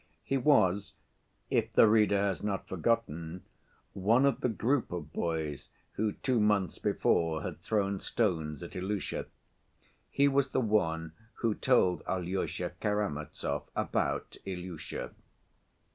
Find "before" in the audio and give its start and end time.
6.79-7.43